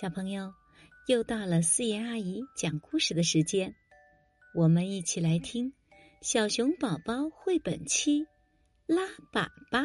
[0.00, 0.54] 小朋友，
[1.08, 3.74] 又到了四言阿姨讲故事的时间，
[4.54, 5.66] 我们一起来听
[6.22, 8.26] 《小熊宝宝绘本七：
[8.86, 9.84] 拉粑粑》。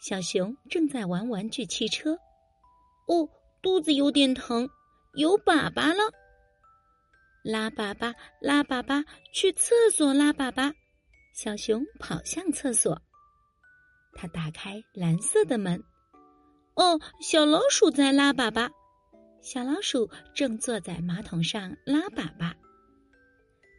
[0.00, 2.12] 小熊正在玩玩具汽车，
[3.08, 3.28] 哦，
[3.60, 4.70] 肚子有点疼，
[5.14, 6.04] 有粑粑了。
[7.42, 10.72] 拉粑粑，拉粑粑，去厕所拉粑粑。
[11.34, 13.02] 小熊跑向厕所，
[14.14, 15.82] 他打开蓝色的门。
[16.74, 18.70] 哦，小老鼠在拉粑粑。
[19.40, 22.54] 小老鼠正坐在马桶上拉粑粑，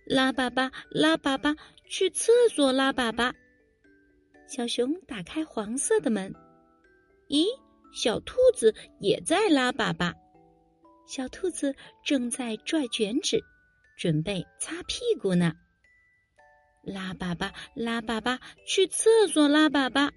[0.05, 1.57] 拉粑粑，拉粑粑，
[1.89, 3.33] 去厕所拉粑粑。
[4.47, 6.35] 小熊打开黄色的门，
[7.29, 7.45] 咦，
[7.93, 10.13] 小兔子也在拉粑粑。
[11.07, 13.41] 小兔子正在拽卷纸，
[13.97, 15.53] 准备擦屁股呢。
[16.83, 20.11] 拉粑粑，拉粑粑，去厕所拉粑粑。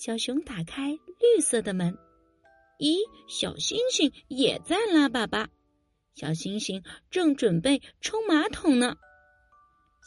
[0.00, 1.94] 小熊打开绿色的门，
[2.78, 2.96] 咦，
[3.28, 5.46] 小星星也在拉粑粑。
[6.14, 8.96] 小星星正准备冲马桶呢。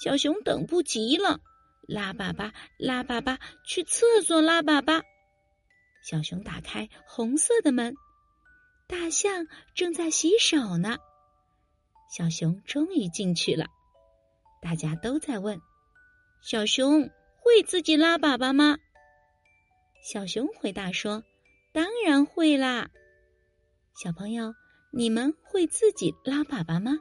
[0.02, 1.40] 小熊等不及了，
[1.88, 5.04] 拉粑粑，拉粑粑，去厕所拉粑粑。
[6.02, 7.94] 小熊打开红色的门，
[8.88, 10.98] 大象正在洗手呢。
[12.10, 13.68] 小熊终于进去了，
[14.60, 15.62] 大家都在问：
[16.42, 18.76] 小熊会自己拉粑粑吗？
[20.04, 21.24] 小熊回答说
[21.72, 22.90] ：“当然会啦，
[23.96, 24.54] 小朋友，
[24.92, 26.92] 你们会自己拉粑粑吗？”